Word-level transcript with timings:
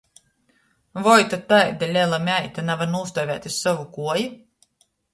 Voi 1.07 1.21
ta 1.29 1.37
taida 1.51 1.91
lela 1.97 2.21
meita 2.31 2.67
navar 2.71 2.93
nūstuovēt 2.97 3.49
iz 3.53 3.63
sovu 3.67 3.89
kuoju? 3.99 4.29